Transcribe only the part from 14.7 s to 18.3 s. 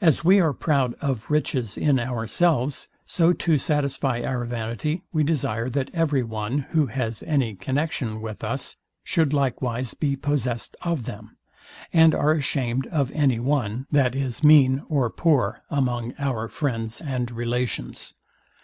or poor, among our friends and relations.